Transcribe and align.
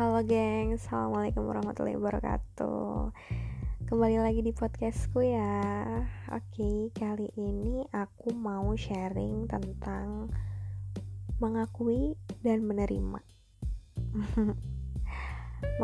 Halo 0.00 0.24
geng, 0.24 0.80
Assalamualaikum 0.80 1.44
warahmatullahi 1.44 2.00
wabarakatuh. 2.00 3.12
Kembali 3.84 4.16
lagi 4.16 4.40
di 4.40 4.48
podcastku 4.48 5.20
ya. 5.20 5.60
Oke, 6.32 6.88
kali 6.96 7.28
ini 7.36 7.84
aku 7.92 8.32
mau 8.32 8.72
sharing 8.72 9.44
tentang 9.44 10.32
Mengakui 11.36 12.16
dan 12.40 12.64
menerima. 12.64 13.20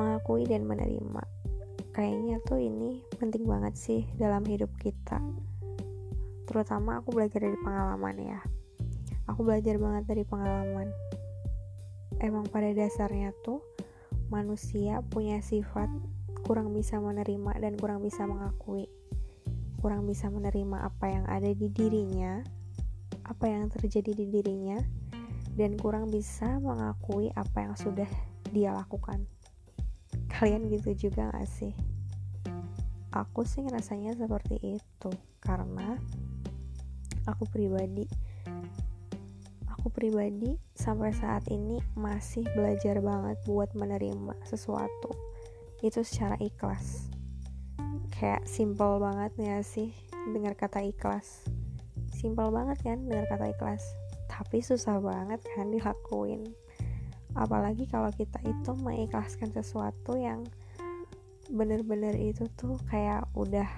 Mengakui 0.00 0.48
dan 0.48 0.64
menerima. 0.64 1.22
Kayaknya 1.92 2.40
tuh 2.48 2.56
ini 2.56 3.04
penting 3.20 3.44
banget 3.44 3.76
sih 3.76 4.08
dalam 4.16 4.48
hidup 4.48 4.72
kita. 4.80 5.20
Terutama 6.48 7.04
aku 7.04 7.12
belajar 7.12 7.44
dari 7.44 7.60
pengalaman 7.60 8.16
ya. 8.16 8.40
Aku 9.28 9.44
belajar 9.44 9.76
banget 9.76 10.08
dari 10.08 10.24
pengalaman. 10.24 10.88
Emang 12.16 12.48
pada 12.48 12.73
dasarnya 12.73 13.37
tuh 13.45 13.75
manusia 14.28 15.02
punya 15.06 15.38
sifat 15.38 15.88
kurang 16.46 16.70
bisa 16.70 17.02
menerima 17.02 17.58
dan 17.58 17.74
kurang 17.78 18.02
bisa 18.02 18.22
mengakui. 18.26 18.86
Kurang 19.82 20.06
bisa 20.06 20.30
menerima 20.30 20.86
apa 20.86 21.06
yang 21.10 21.24
ada 21.26 21.50
di 21.50 21.70
dirinya 21.70 22.42
apa 23.26 23.50
yang 23.50 23.66
terjadi 23.66 24.14
di 24.14 24.26
dirinya 24.30 24.78
dan 25.58 25.74
kurang 25.74 26.14
bisa 26.14 26.62
mengakui 26.62 27.34
apa 27.34 27.66
yang 27.66 27.74
sudah 27.74 28.06
dia 28.54 28.70
lakukan. 28.70 29.26
Kalian 30.30 30.70
gitu 30.70 31.10
juga 31.10 31.34
gak 31.34 31.48
sih? 31.50 31.74
Aku 33.10 33.42
sih 33.42 33.64
ngerasanya 33.64 34.14
seperti 34.14 34.78
itu 34.78 35.10
karena 35.42 35.98
aku 37.27 37.48
pribadi 37.48 38.06
aku 39.86 40.02
pribadi 40.02 40.58
sampai 40.74 41.14
saat 41.14 41.46
ini 41.46 41.78
masih 41.94 42.42
belajar 42.58 42.98
banget 42.98 43.38
buat 43.47 43.70
menerima 43.70 44.34
sesuatu. 44.42 45.14
Itu 45.78 46.02
secara 46.02 46.34
ikhlas. 46.42 47.06
Kayak 48.11 48.42
simple 48.50 48.98
banget 48.98 49.30
ya 49.38 49.62
sih 49.62 49.94
dengar 50.34 50.58
kata 50.58 50.83
ikhlas? 50.83 51.46
Simple 52.19 52.50
banget 52.50 52.83
kan 52.83 52.98
dengar 53.06 53.30
kata 53.30 53.55
ikhlas? 53.55 53.86
Tapi 54.27 54.58
susah 54.58 54.98
banget 54.98 55.38
kan 55.55 55.70
dilakuin. 55.70 56.42
Apalagi 57.39 57.86
kalau 57.86 58.11
kita 58.11 58.42
itu 58.42 58.74
mengikhlaskan 58.83 59.55
sesuatu 59.55 60.18
yang 60.18 60.42
bener-bener 61.46 62.18
itu 62.18 62.50
tuh 62.58 62.74
kayak 62.91 63.22
udah 63.39 63.70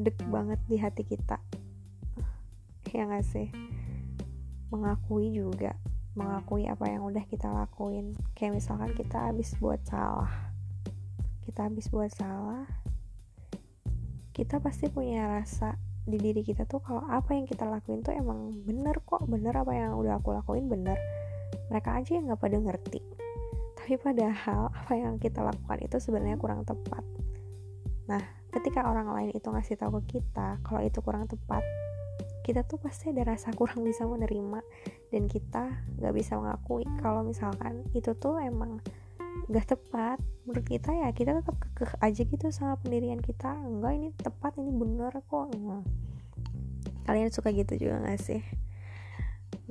dek 0.00 0.16
banget 0.32 0.56
di 0.72 0.80
hati 0.80 1.04
kita. 1.04 1.36
Ya 2.96 3.04
gak 3.04 3.28
sih 3.28 3.52
mengakui 4.70 5.34
juga 5.34 5.74
mengakui 6.18 6.66
apa 6.66 6.90
yang 6.90 7.06
udah 7.06 7.22
kita 7.30 7.46
lakuin. 7.46 8.18
Kayak 8.34 8.58
misalkan 8.58 8.90
kita 8.98 9.30
habis 9.30 9.54
buat 9.62 9.78
salah 9.86 10.50
kita 11.50 11.66
habis 11.66 11.90
buat 11.90 12.10
salah 12.14 12.62
kita 14.30 14.62
pasti 14.62 14.86
punya 14.86 15.26
rasa 15.26 15.74
di 16.06 16.14
diri 16.14 16.46
kita 16.46 16.62
tuh 16.62 16.78
kalau 16.78 17.02
apa 17.10 17.34
yang 17.34 17.44
kita 17.44 17.66
lakuin 17.66 18.06
tuh 18.06 18.14
emang 18.14 18.54
bener 18.62 19.02
kok 19.02 19.26
bener 19.26 19.52
apa 19.52 19.74
yang 19.74 19.98
udah 19.98 20.18
aku 20.22 20.30
lakuin 20.34 20.70
bener. 20.70 20.96
Mereka 21.70 21.90
aja 22.02 22.10
yang 22.18 22.30
nggak 22.30 22.40
pada 22.40 22.58
ngerti. 22.58 23.00
Tapi 23.78 23.94
padahal 23.98 24.70
apa 24.70 24.92
yang 24.94 25.18
kita 25.18 25.42
lakukan 25.42 25.78
itu 25.82 25.96
sebenarnya 25.98 26.38
kurang 26.38 26.62
tepat. 26.62 27.02
Nah 28.06 28.22
ketika 28.50 28.86
orang 28.86 29.10
lain 29.10 29.30
itu 29.34 29.46
ngasih 29.46 29.78
tahu 29.78 30.02
ke 30.02 30.18
kita 30.18 30.58
kalau 30.66 30.82
itu 30.82 30.98
kurang 31.02 31.26
tepat 31.30 31.62
kita 32.42 32.64
tuh 32.64 32.80
pasti 32.80 33.12
ada 33.12 33.36
rasa 33.36 33.52
kurang 33.52 33.84
bisa 33.84 34.08
menerima 34.08 34.60
dan 35.12 35.28
kita 35.28 35.84
nggak 36.00 36.14
bisa 36.16 36.38
mengakui 36.40 36.86
kalau 36.98 37.20
misalkan 37.26 37.84
itu 37.92 38.12
tuh 38.16 38.40
emang 38.40 38.80
gak 39.50 39.66
tepat. 39.74 40.18
Menurut 40.46 40.66
kita 40.66 40.90
ya 40.94 41.10
kita 41.10 41.42
tetap 41.42 41.58
kekeh 41.58 41.92
aja 41.98 42.22
gitu 42.22 42.46
sama 42.54 42.78
pendirian 42.78 43.18
kita. 43.18 43.50
Enggak 43.58 43.92
ini 43.98 44.08
tepat 44.14 44.54
ini 44.58 44.70
bener 44.70 45.10
kok. 45.26 45.50
Nah, 45.58 45.82
kalian 47.06 47.30
suka 47.34 47.50
gitu 47.50 47.74
juga 47.78 48.02
gak 48.06 48.20
sih? 48.22 48.42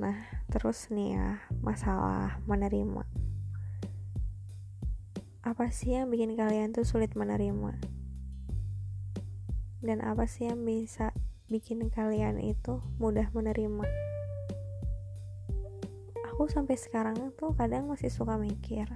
Nah 0.00 0.16
terus 0.52 0.88
nih 0.92 1.16
ya 1.16 1.28
masalah 1.64 2.40
menerima. 2.44 3.04
Apa 5.40 5.72
sih 5.72 5.96
yang 5.96 6.12
bikin 6.12 6.36
kalian 6.36 6.76
tuh 6.76 6.84
sulit 6.84 7.16
menerima? 7.16 7.80
Dan 9.80 10.04
apa 10.04 10.28
sih 10.28 10.52
yang 10.52 10.60
bisa 10.60 11.16
bikin 11.50 11.90
kalian 11.90 12.38
itu 12.38 12.78
mudah 13.02 13.26
menerima. 13.34 13.84
Aku 16.32 16.48
sampai 16.48 16.78
sekarang 16.78 17.34
tuh 17.36 17.52
kadang 17.58 17.90
masih 17.90 18.08
suka 18.08 18.40
mikir 18.40 18.88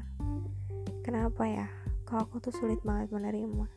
kenapa 1.04 1.44
ya 1.44 1.68
kok 2.08 2.24
aku 2.24 2.40
tuh 2.40 2.54
sulit 2.54 2.80
banget 2.80 3.12
menerima? 3.12 3.68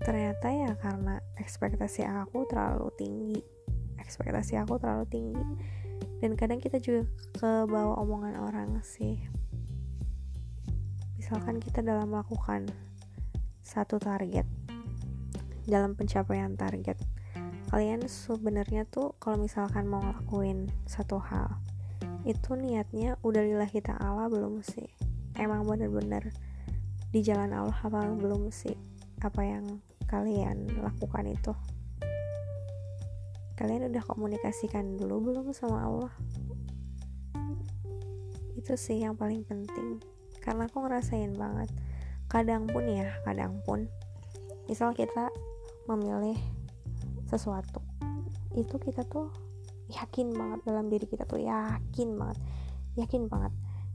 Ternyata 0.00 0.48
ya 0.48 0.72
karena 0.80 1.20
ekspektasi 1.36 2.06
aku 2.08 2.48
terlalu 2.48 2.88
tinggi 2.96 3.42
ekspektasi 4.02 4.58
aku 4.58 4.76
terlalu 4.76 5.06
tinggi. 5.08 5.44
Dan 6.18 6.34
kadang 6.34 6.58
kita 6.58 6.82
juga 6.82 7.06
ke 7.38 7.50
bawah 7.70 7.96
omongan 8.02 8.36
orang 8.38 8.78
sih. 8.82 9.22
Misalkan 11.16 11.62
kita 11.62 11.80
dalam 11.80 12.10
melakukan 12.10 12.66
satu 13.62 13.96
target 14.02 14.44
dalam 15.66 15.94
pencapaian 15.94 16.54
target. 16.58 16.98
Kalian 17.72 18.04
sebenarnya 18.04 18.84
tuh 18.84 19.16
kalau 19.16 19.40
misalkan 19.40 19.88
mau 19.88 20.04
ngelakuin 20.04 20.68
satu 20.84 21.16
hal 21.16 21.56
itu 22.22 22.54
niatnya 22.54 23.18
udah 23.26 23.42
lillahi 23.42 23.82
ta'ala 23.82 24.30
belum 24.30 24.62
sih? 24.62 24.86
Emang 25.34 25.66
bener-bener 25.66 26.30
di 27.10 27.18
jalan 27.18 27.50
Allah 27.50 27.74
apa 27.82 28.06
belum 28.14 28.54
sih? 28.54 28.78
Apa 29.18 29.42
yang 29.42 29.82
kalian 30.06 30.70
lakukan 30.78 31.26
itu? 31.26 31.50
Kalian 33.58 33.90
udah 33.90 34.02
komunikasikan 34.06 34.94
dulu 34.94 35.32
belum 35.32 35.50
sama 35.50 35.82
Allah? 35.82 36.12
Itu 38.54 38.78
sih 38.78 39.02
yang 39.02 39.18
paling 39.18 39.42
penting. 39.42 39.98
Karena 40.38 40.70
aku 40.70 40.82
ngerasain 40.86 41.34
banget. 41.34 41.70
Kadang 42.30 42.70
pun 42.70 42.86
ya 42.86 43.10
kadang 43.26 43.58
pun. 43.66 43.90
Misal 44.70 44.94
kita 44.94 45.26
memilih 45.88 46.38
sesuatu. 47.26 47.80
Itu 48.52 48.76
kita 48.76 49.06
tuh 49.08 49.32
yakin 49.92 50.32
banget 50.32 50.60
dalam 50.64 50.88
diri 50.88 51.04
kita 51.04 51.28
tuh 51.28 51.42
yakin 51.42 52.16
banget 52.16 52.38
yakin 52.96 53.28
banget. 53.28 53.52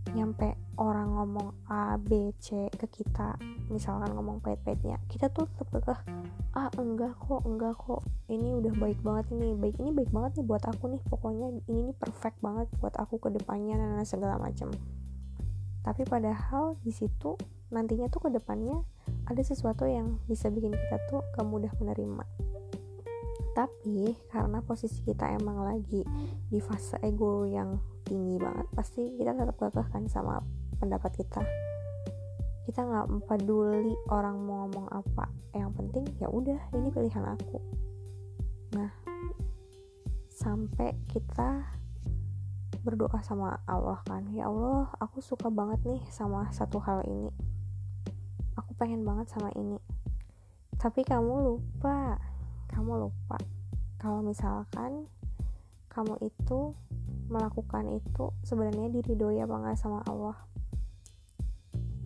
Nyampe 0.08 0.56
orang 0.80 1.20
ngomong 1.20 1.68
A, 1.68 2.00
B, 2.00 2.32
C 2.40 2.72
ke 2.72 2.88
kita 2.88 3.36
misalkan 3.68 4.16
ngomong 4.16 4.40
pahit-pahitnya 4.40 5.04
kita 5.12 5.28
tuh 5.28 5.52
tetep 5.60 5.84
ah 6.56 6.72
enggak 6.80 7.12
kok 7.20 7.44
enggak 7.44 7.76
kok. 7.76 8.02
Ini 8.32 8.56
udah 8.56 8.74
baik 8.80 9.00
banget 9.04 9.26
ini 9.36 9.54
baik 9.54 9.76
ini 9.84 9.92
baik 9.92 10.12
banget 10.16 10.32
nih 10.40 10.46
buat 10.48 10.64
aku 10.64 10.96
nih 10.96 11.02
pokoknya 11.12 11.48
ini 11.68 11.92
nih 11.92 11.96
perfect 12.00 12.40
banget 12.40 12.72
buat 12.80 12.96
aku 12.96 13.20
ke 13.20 13.30
depannya 13.36 13.76
dan 13.76 14.02
segala 14.08 14.40
macam 14.40 14.72
tapi 15.88 16.04
padahal 16.04 16.76
di 16.84 16.92
situ 16.92 17.40
nantinya 17.68 18.08
tuh 18.08 18.28
ke 18.28 18.30
depannya 18.32 18.84
ada 19.28 19.42
sesuatu 19.44 19.84
yang 19.84 20.24
bisa 20.28 20.48
bikin 20.48 20.72
kita 20.72 20.98
tuh 21.12 21.20
gak 21.36 21.44
mudah 21.44 21.72
menerima. 21.84 22.24
Tapi 23.58 24.14
karena 24.30 24.62
posisi 24.62 25.02
kita 25.02 25.34
emang 25.34 25.66
lagi 25.66 26.06
di 26.48 26.60
fase 26.62 27.02
ego 27.02 27.44
yang 27.44 27.76
tinggi 28.06 28.38
banget 28.38 28.70
pasti 28.72 29.18
kita 29.18 29.34
tetap 29.34 29.58
gagah 29.58 29.88
kan 29.90 30.06
sama 30.06 30.40
pendapat 30.78 31.12
kita. 31.18 31.42
Kita 32.70 32.84
nggak 32.84 33.26
peduli 33.26 33.96
orang 34.14 34.38
mau 34.46 34.68
ngomong 34.68 34.92
apa 34.94 35.32
yang 35.58 35.74
penting 35.74 36.06
ya 36.22 36.30
udah 36.30 36.60
ini 36.78 36.88
pilihan 36.94 37.26
aku. 37.26 37.58
Nah 38.78 38.94
sampai 40.38 40.94
kita 41.10 41.66
berdoa 42.86 43.20
sama 43.26 43.58
Allah 43.66 44.00
kan 44.06 44.30
ya 44.32 44.48
Allah 44.48 44.88
aku 45.02 45.18
suka 45.18 45.50
banget 45.50 45.82
nih 45.84 46.02
sama 46.14 46.48
satu 46.54 46.78
hal 46.78 47.02
ini 47.10 47.47
pengen 48.78 49.02
banget 49.02 49.28
sama 49.34 49.50
ini. 49.58 49.82
Tapi 50.78 51.02
kamu 51.02 51.34
lupa. 51.42 52.22
Kamu 52.70 53.10
lupa. 53.10 53.38
Kalau 53.98 54.22
misalkan 54.22 55.10
kamu 55.90 56.22
itu 56.22 56.78
melakukan 57.28 57.90
itu 57.90 58.30
sebenarnya 58.46 58.94
diridhoi 58.94 59.42
apa 59.42 59.56
enggak 59.58 59.78
sama 59.82 60.06
Allah? 60.06 60.38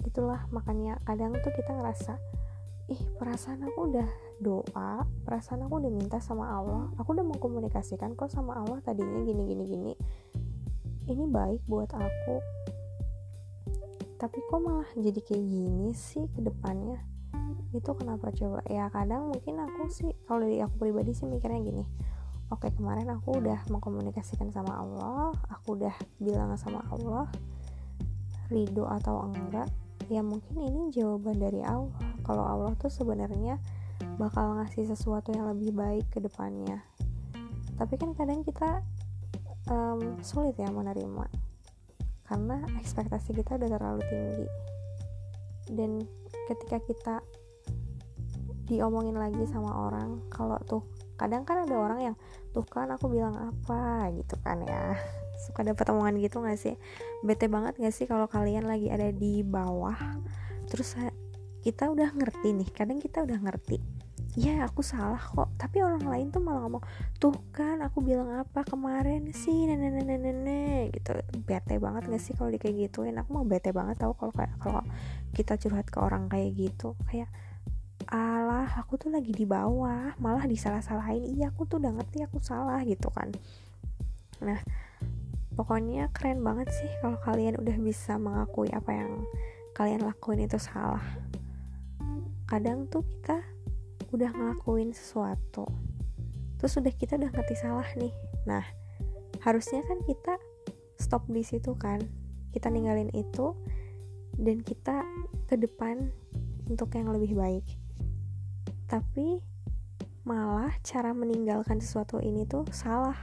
Itulah 0.08 0.48
makanya 0.56 0.98
kadang 1.04 1.36
tuh 1.44 1.52
kita 1.52 1.76
ngerasa 1.76 2.16
ih 2.92 3.00
perasaan 3.20 3.64
aku 3.64 3.88
udah 3.88 4.10
doa 4.44 5.08
perasaan 5.24 5.64
aku 5.64 5.80
udah 5.80 5.92
minta 5.94 6.20
sama 6.20 6.44
Allah 6.60 6.92
aku 7.00 7.16
udah 7.16 7.24
mengkomunikasikan 7.24 8.20
kok 8.20 8.28
sama 8.28 8.60
Allah 8.60 8.84
tadinya 8.84 9.20
gini 9.24 9.44
gini 9.48 9.64
gini. 9.68 9.94
Ini 11.12 11.28
baik 11.28 11.68
buat 11.68 11.92
aku 11.92 12.61
tapi 14.22 14.38
kok 14.46 14.62
malah 14.62 14.86
jadi 14.94 15.18
kayak 15.18 15.42
gini 15.42 15.98
sih 15.98 16.30
ke 16.30 16.46
depannya? 16.46 17.02
Itu 17.74 17.98
kenapa 17.98 18.30
coba? 18.30 18.62
Ya 18.70 18.86
kadang 18.94 19.34
mungkin 19.34 19.58
aku 19.58 19.90
sih 19.90 20.14
kalau 20.30 20.46
dari 20.46 20.62
aku 20.62 20.78
pribadi 20.78 21.18
sih 21.18 21.26
mikirnya 21.26 21.58
gini. 21.58 21.82
Oke 22.54 22.70
kemarin 22.70 23.10
aku 23.10 23.42
udah 23.42 23.66
mengkomunikasikan 23.74 24.54
sama 24.54 24.78
Allah 24.78 25.34
aku 25.50 25.74
udah 25.74 25.96
bilang 26.22 26.54
sama 26.54 26.86
Allah 26.94 27.26
ridho 28.54 28.84
atau 28.86 29.26
enggak 29.32 29.72
ya 30.12 30.22
mungkin 30.22 30.54
ini 30.70 30.94
jawaban 30.94 31.42
dari 31.42 31.66
Allah. 31.66 31.98
Kalau 32.22 32.46
Allah 32.46 32.78
tuh 32.78 32.94
sebenarnya 32.94 33.58
bakal 34.22 34.54
ngasih 34.62 34.86
sesuatu 34.86 35.34
yang 35.34 35.50
lebih 35.50 35.74
baik 35.74 36.06
ke 36.14 36.22
depannya. 36.22 36.86
Tapi 37.74 37.98
kan 37.98 38.14
kadang 38.14 38.46
kita 38.46 38.86
um, 39.66 40.22
sulit 40.22 40.54
ya 40.62 40.70
menerima 40.70 41.41
karena 42.32 42.64
ekspektasi 42.80 43.36
kita 43.36 43.60
udah 43.60 43.70
terlalu 43.76 44.02
tinggi. 44.08 44.48
Dan 45.68 45.92
ketika 46.48 46.80
kita 46.80 47.16
diomongin 48.72 49.20
lagi 49.20 49.44
sama 49.52 49.68
orang 49.92 50.24
kalau 50.32 50.56
tuh 50.64 50.88
kadang 51.20 51.44
kan 51.44 51.68
ada 51.68 51.76
orang 51.76 52.00
yang 52.00 52.16
tuh 52.56 52.64
kan 52.64 52.88
aku 52.88 53.12
bilang 53.12 53.36
apa 53.36 54.08
gitu 54.16 54.40
kan 54.40 54.64
ya. 54.64 54.96
Suka 55.44 55.68
dapat 55.68 55.92
omongan 55.92 56.24
gitu 56.24 56.40
gak 56.40 56.56
sih? 56.56 56.80
Bete 57.20 57.52
banget 57.52 57.76
gak 57.76 57.92
sih 57.92 58.08
kalau 58.08 58.32
kalian 58.32 58.64
lagi 58.64 58.88
ada 58.88 59.12
di 59.12 59.44
bawah 59.44 60.00
terus 60.72 60.96
kita 61.68 61.92
udah 61.92 62.16
ngerti 62.16 62.56
nih 62.56 62.70
kadang 62.72 63.04
kita 63.04 63.28
udah 63.28 63.36
ngerti 63.44 63.84
ya 64.40 64.64
aku 64.64 64.80
salah 64.80 65.20
kok. 65.20 65.52
Tapi 65.60 65.84
orang 65.84 66.04
lain 66.08 66.32
tuh 66.32 66.40
malah 66.40 66.64
ngomong 66.64 66.84
tuh 67.20 67.36
kan 67.52 67.84
aku 67.84 68.00
bilang 68.00 68.32
apa 68.32 68.64
kemarin 68.64 69.28
sih? 69.36 69.68
Nenek 69.68 69.92
nenek 69.92 70.20
nenek 70.20 70.84
gitu. 70.96 71.12
Bete 71.44 71.76
banget 71.82 72.08
gak 72.08 72.24
sih 72.24 72.34
kalau 72.36 72.52
di 72.52 72.60
kayak 72.60 72.88
gituin? 72.88 73.20
Aku 73.20 73.36
mau 73.36 73.44
bete 73.44 73.76
banget 73.76 74.00
tau 74.00 74.16
kalau 74.16 74.32
kayak 74.32 74.56
kalau 74.62 74.84
kita 75.36 75.60
curhat 75.60 75.88
ke 75.92 76.00
orang 76.00 76.32
kayak 76.32 76.56
gitu. 76.56 76.96
Kayak 77.12 77.28
alah 78.10 78.68
aku 78.82 78.98
tuh 78.98 79.14
lagi 79.14 79.36
di 79.36 79.44
bawah 79.44 80.16
malah 80.24 80.48
disalah-salahin. 80.48 81.28
Iya 81.36 81.52
aku 81.52 81.68
tuh 81.68 81.84
udah 81.84 81.92
ngerti 82.00 82.24
aku 82.24 82.40
salah 82.40 82.80
gitu 82.88 83.12
kan. 83.12 83.30
Nah 84.40 84.60
pokoknya 85.52 86.08
keren 86.16 86.40
banget 86.40 86.72
sih 86.72 86.90
kalau 87.04 87.20
kalian 87.20 87.60
udah 87.60 87.76
bisa 87.84 88.16
mengakui 88.16 88.72
apa 88.72 88.96
yang 88.96 89.28
kalian 89.76 90.08
lakuin 90.08 90.48
itu 90.48 90.56
salah. 90.56 91.04
Kadang 92.48 92.88
tuh 92.88 93.04
kita 93.08 93.51
udah 94.12 94.30
ngelakuin 94.32 94.92
sesuatu 94.92 95.68
terus 96.62 96.78
udah 96.78 96.94
kita 96.94 97.18
udah 97.18 97.34
ngerti 97.34 97.58
salah 97.58 97.90
nih. 97.98 98.14
Nah 98.46 98.62
harusnya 99.42 99.82
kan 99.82 99.98
kita 100.06 100.38
stop 101.02 101.26
di 101.26 101.42
situ 101.42 101.74
kan 101.74 101.98
kita 102.54 102.70
ninggalin 102.70 103.10
itu 103.18 103.58
dan 104.38 104.62
kita 104.62 105.02
ke 105.50 105.58
depan 105.58 106.14
untuk 106.70 106.94
yang 106.94 107.10
lebih 107.10 107.34
baik. 107.34 107.66
Tapi 108.86 109.42
malah 110.22 110.70
cara 110.86 111.18
meninggalkan 111.18 111.82
sesuatu 111.82 112.22
ini 112.22 112.46
tuh 112.46 112.70
salah. 112.70 113.18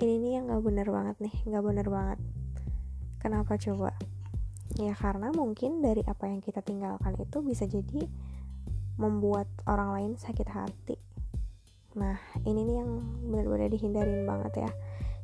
Ini 0.00 0.14
nih 0.16 0.32
yang 0.40 0.48
gak 0.48 0.64
bener 0.64 0.88
banget 0.88 1.16
nih 1.20 1.34
gak 1.44 1.60
bener 1.60 1.86
banget. 1.92 2.18
Kenapa 3.20 3.60
coba? 3.60 3.92
Ya 4.80 4.96
karena 4.96 5.28
mungkin 5.36 5.84
dari 5.84 6.00
apa 6.08 6.24
yang 6.30 6.40
kita 6.40 6.64
tinggalkan 6.64 7.20
itu 7.20 7.44
bisa 7.44 7.68
jadi 7.68 8.08
membuat 8.98 9.46
orang 9.64 9.94
lain 9.94 10.12
sakit 10.18 10.48
hati. 10.50 10.98
Nah 11.94 12.18
ini 12.42 12.66
nih 12.66 12.76
yang 12.82 12.90
benar-benar 13.30 13.70
dihindarin 13.70 14.26
banget 14.26 14.68
ya. 14.68 14.70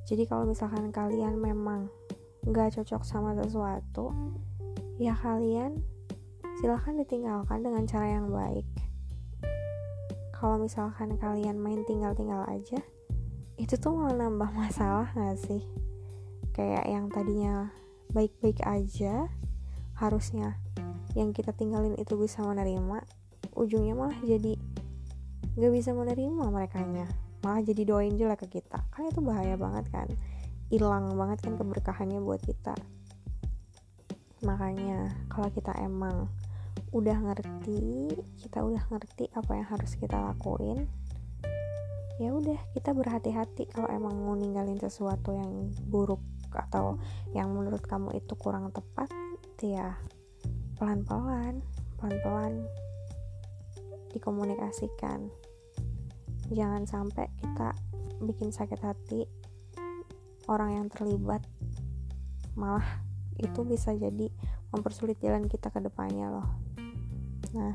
Jadi 0.06 0.24
kalau 0.30 0.46
misalkan 0.46 0.94
kalian 0.94 1.36
memang 1.36 1.90
gak 2.46 2.76
cocok 2.76 3.02
sama 3.02 3.32
sesuatu 3.34 4.12
ya 5.00 5.16
kalian 5.16 5.80
silahkan 6.60 6.94
ditinggalkan 6.94 7.60
dengan 7.66 7.84
cara 7.84 8.06
yang 8.14 8.30
baik. 8.30 8.68
Kalau 10.30 10.60
misalkan 10.60 11.16
kalian 11.18 11.58
main 11.58 11.82
tinggal-tinggal 11.88 12.46
aja 12.46 12.78
itu 13.58 13.74
tuh 13.78 13.94
malah 13.94 14.28
nambah 14.28 14.50
masalah 14.60 15.10
gak 15.18 15.38
sih? 15.40 15.66
Kayak 16.54 16.86
yang 16.86 17.10
tadinya 17.10 17.74
baik-baik 18.14 18.62
aja 18.62 19.26
harusnya 19.98 20.58
yang 21.14 21.30
kita 21.34 21.54
tinggalin 21.54 21.94
itu 21.98 22.14
bisa 22.18 22.42
menerima 22.42 23.02
ujungnya 23.54 23.94
malah 23.94 24.18
jadi 24.22 24.58
gak 25.54 25.72
bisa 25.72 25.94
menerima 25.94 26.50
mereka 26.50 26.82
nya 26.82 27.06
malah 27.44 27.60
jadi 27.60 27.84
doain 27.84 28.16
jelek 28.16 28.48
ke 28.48 28.58
kita. 28.58 28.80
Kan 28.88 29.12
itu 29.12 29.20
bahaya 29.20 29.54
banget 29.60 29.84
kan. 29.92 30.08
Hilang 30.72 31.12
banget 31.12 31.44
kan 31.44 31.60
keberkahannya 31.60 32.18
buat 32.24 32.40
kita. 32.40 32.72
Makanya 34.48 35.12
kalau 35.28 35.52
kita 35.52 35.76
emang 35.84 36.32
udah 36.94 37.14
ngerti 37.20 38.06
kita 38.38 38.62
udah 38.62 38.82
ngerti 38.86 39.26
apa 39.34 39.50
yang 39.58 39.66
harus 39.66 39.98
kita 39.98 40.14
lakuin 40.14 40.86
ya 42.22 42.30
udah 42.30 42.54
kita 42.70 42.94
berhati-hati 42.94 43.66
kalau 43.74 43.90
emang 43.90 44.14
mau 44.14 44.38
ninggalin 44.38 44.78
sesuatu 44.78 45.34
yang 45.34 45.74
buruk 45.90 46.22
atau 46.54 46.94
yang 47.34 47.50
menurut 47.50 47.82
kamu 47.82 48.14
itu 48.14 48.38
kurang 48.38 48.70
tepat 48.70 49.10
ya 49.58 49.98
pelan-pelan 50.78 51.66
pelan-pelan 51.98 52.62
dikomunikasikan. 54.14 55.28
Jangan 56.54 56.86
sampai 56.86 57.26
kita 57.42 57.74
bikin 58.22 58.54
sakit 58.54 58.78
hati 58.78 59.26
orang 60.46 60.78
yang 60.78 60.86
terlibat. 60.86 61.42
Malah 62.54 62.86
itu 63.42 63.66
bisa 63.66 63.90
jadi 63.98 64.30
mempersulit 64.70 65.18
jalan 65.18 65.50
kita 65.50 65.74
ke 65.74 65.82
depannya 65.82 66.30
loh. 66.30 66.48
Nah 67.52 67.74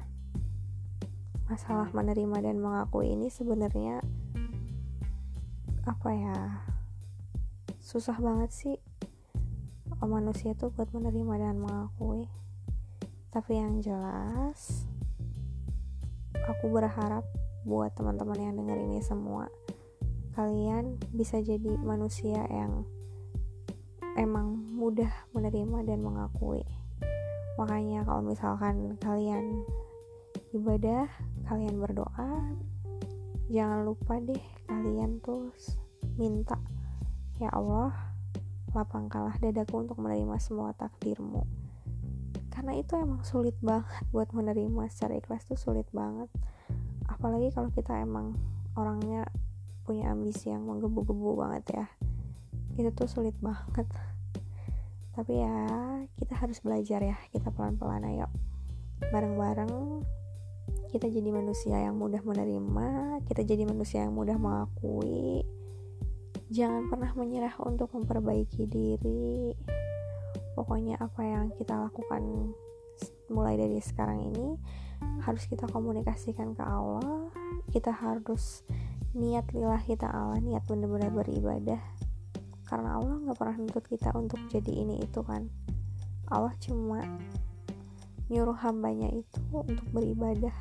masalah 1.50 1.90
menerima 1.92 2.46
dan 2.46 2.62
mengakui 2.62 3.12
ini 3.12 3.28
sebenarnya 3.28 4.00
apa 5.84 6.10
ya? 6.14 6.38
Susah 7.84 8.16
banget 8.22 8.54
sih 8.54 8.78
manusia 10.08 10.56
tuh 10.56 10.72
buat 10.72 10.88
menerima 10.96 11.36
dan 11.38 11.56
mengakui. 11.60 12.26
Tapi 13.30 13.62
yang 13.62 13.84
jelas 13.84 14.89
aku 16.50 16.74
berharap 16.74 17.22
buat 17.64 17.94
teman-teman 17.94 18.42
yang 18.42 18.56
dengar 18.58 18.82
ini 18.82 19.00
semua 19.06 19.46
kalian 20.34 20.98
bisa 21.14 21.38
jadi 21.44 21.78
manusia 21.84 22.42
yang 22.50 22.88
emang 24.16 24.56
mudah 24.72 25.12
menerima 25.36 25.84
dan 25.84 26.00
mengakui. 26.00 26.64
Makanya 27.60 28.08
kalau 28.08 28.24
misalkan 28.24 28.96
kalian 29.04 29.68
ibadah 30.56 31.06
kalian 31.46 31.78
berdoa 31.78 32.56
jangan 33.52 33.86
lupa 33.86 34.18
deh 34.22 34.42
kalian 34.66 35.22
tuh 35.22 35.54
minta 36.18 36.58
ya 37.38 37.50
Allah 37.54 37.94
lapangkanlah 38.74 39.38
dadaku 39.42 39.86
untuk 39.86 39.98
menerima 40.02 40.38
semua 40.42 40.74
takdirmu 40.78 41.59
karena 42.60 42.76
itu 42.76 42.92
emang 43.00 43.24
sulit 43.24 43.56
banget 43.64 43.88
buat 44.12 44.36
menerima 44.36 44.92
secara 44.92 45.16
ikhlas 45.16 45.48
tuh 45.48 45.56
sulit 45.56 45.88
banget. 45.96 46.28
Apalagi 47.08 47.56
kalau 47.56 47.72
kita 47.72 48.04
emang 48.04 48.36
orangnya 48.76 49.24
punya 49.88 50.12
ambisi 50.12 50.52
yang 50.52 50.68
menggebu-gebu 50.68 51.40
banget 51.40 51.64
ya. 51.72 51.88
Itu 52.76 52.92
tuh 52.92 53.08
sulit 53.08 53.32
banget. 53.40 53.88
Tapi 55.16 55.40
ya 55.40 55.56
kita 56.20 56.36
harus 56.36 56.60
belajar 56.60 57.00
ya. 57.00 57.16
Kita 57.32 57.48
pelan-pelan 57.48 58.04
ayo. 58.12 58.28
Bareng-bareng 59.08 60.04
kita 60.92 61.08
jadi 61.08 61.32
manusia 61.32 61.80
yang 61.80 61.96
mudah 61.96 62.20
menerima 62.28 63.24
kita 63.24 63.48
jadi 63.48 63.64
manusia 63.64 64.04
yang 64.04 64.12
mudah 64.12 64.36
mengakui. 64.36 65.48
Jangan 66.52 66.92
pernah 66.92 67.16
menyerah 67.16 67.56
untuk 67.64 67.88
memperbaiki 67.96 68.68
diri 68.68 69.56
pokoknya 70.60 71.00
apa 71.00 71.24
yang 71.24 71.56
kita 71.56 71.72
lakukan 71.72 72.52
mulai 73.32 73.56
dari 73.56 73.80
sekarang 73.80 74.28
ini 74.28 74.60
harus 75.24 75.48
kita 75.48 75.64
komunikasikan 75.72 76.52
ke 76.52 76.60
Allah. 76.60 77.32
Kita 77.72 77.96
harus 77.96 78.68
niat 79.16 79.48
lillahi 79.56 79.96
ta'ala 79.96 80.36
niat 80.44 80.68
benar-benar 80.68 81.16
beribadah. 81.16 81.80
Karena 82.68 83.00
Allah 83.00 83.24
nggak 83.24 83.38
pernah 83.40 83.56
nuntut 83.56 83.88
kita 83.88 84.12
untuk 84.20 84.44
jadi 84.52 84.84
ini 84.84 85.00
itu 85.00 85.24
kan. 85.24 85.48
Allah 86.28 86.52
cuma 86.60 87.08
nyuruh 88.28 88.60
hambanya 88.60 89.08
itu 89.16 89.40
untuk 89.56 89.88
beribadah. 89.96 90.54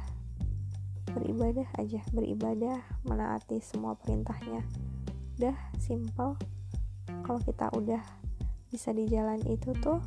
Beribadah 1.11 1.67
aja 1.75 2.01
beribadah 2.15 2.79
menaati 3.03 3.59
semua 3.59 3.99
perintahnya. 3.99 4.63
Udah 5.43 5.59
simple. 5.83 6.39
Kalau 7.27 7.41
kita 7.43 7.69
udah 7.75 8.18
bisa 8.69 8.93
di 8.93 9.09
jalan 9.09 9.41
itu 9.49 9.73
tuh 9.81 10.01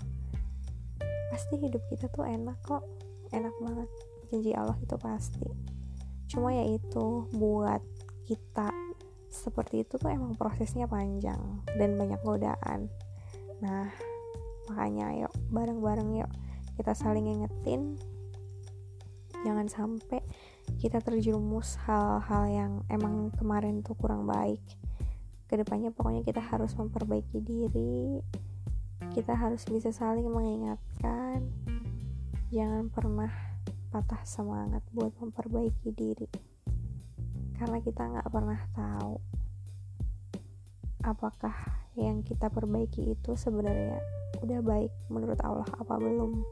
pasti 1.33 1.57
hidup 1.57 1.81
kita 1.89 2.11
tuh 2.13 2.27
enak 2.27 2.57
kok. 2.61 2.83
Enak 3.31 3.55
banget. 3.63 3.89
Janji 4.29 4.51
Allah 4.53 4.77
itu 4.79 4.95
pasti. 4.99 5.47
Cuma 6.27 6.53
ya 6.55 6.63
itu 6.63 7.27
buat 7.35 7.83
kita 8.27 8.71
seperti 9.31 9.87
itu 9.87 9.95
tuh 9.95 10.11
emang 10.11 10.35
prosesnya 10.35 10.85
panjang 10.85 11.39
dan 11.79 11.95
banyak 11.95 12.19
godaan. 12.21 12.91
Nah 13.63 13.87
makanya 14.69 15.11
yuk 15.15 15.33
bareng-bareng 15.51 16.23
yuk 16.23 16.31
kita 16.79 16.95
saling 16.95 17.27
ingetin 17.27 17.99
jangan 19.43 19.67
sampai 19.67 20.21
kita 20.77 21.01
terjerumus 21.01 21.75
hal-hal 21.83 22.43
yang 22.47 22.71
emang 22.87 23.33
kemarin 23.35 23.81
tuh 23.81 23.97
kurang 23.97 24.29
baik. 24.29 24.61
Ke 25.49 25.59
depannya 25.59 25.91
pokoknya 25.91 26.23
kita 26.23 26.39
harus 26.39 26.71
memperbaiki 26.77 27.43
diri 27.43 28.23
kita 29.11 29.35
harus 29.35 29.67
bisa 29.67 29.91
saling 29.91 30.23
mengingatkan. 30.23 31.43
Jangan 32.47 32.87
pernah 32.87 33.31
patah 33.91 34.23
semangat 34.23 34.79
buat 34.95 35.11
memperbaiki 35.19 35.91
diri. 35.91 36.31
Karena 37.59 37.83
kita 37.83 38.07
nggak 38.07 38.31
pernah 38.31 38.59
tahu 38.71 39.19
apakah 41.03 41.53
yang 41.97 42.23
kita 42.23 42.47
perbaiki 42.47 43.17
itu 43.17 43.35
sebenarnya 43.35 43.99
udah 44.39 44.59
baik 44.63 44.93
menurut 45.11 45.39
Allah 45.43 45.67
apa 45.75 45.99
belum. 45.99 46.47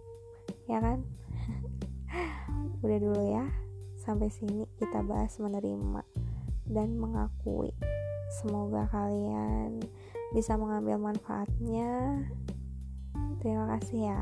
Ya 0.68 0.84
kan? 0.84 1.00
Udah 2.84 2.98
dulu 3.00 3.24
ya. 3.24 3.46
Sampai 4.00 4.30
sini 4.34 4.68
kita 4.78 5.06
bahas 5.06 5.38
menerima 5.40 6.02
dan 6.68 6.98
mengakui. 6.98 7.72
Semoga 8.30 8.86
kalian 8.90 9.82
bisa 10.30 10.54
mengambil 10.54 11.02
manfaatnya 11.02 12.22
terima 13.40 13.66
kasih 13.76 14.12
ya 14.12 14.20